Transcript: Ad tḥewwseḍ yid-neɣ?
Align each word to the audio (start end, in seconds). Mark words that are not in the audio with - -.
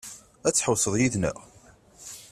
Ad 0.47 0.53
tḥewwseḍ 0.53 0.93
yid-neɣ? 0.97 1.37